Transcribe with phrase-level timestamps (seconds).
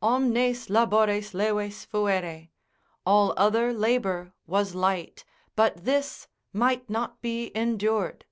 [0.00, 2.48] Omnes labores leves fuere,
[3.04, 5.26] all other labour was light:
[5.56, 8.24] but this might not be endured.